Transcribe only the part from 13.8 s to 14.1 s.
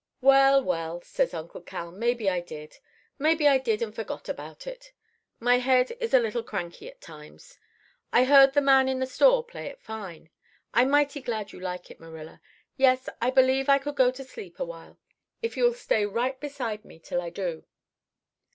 go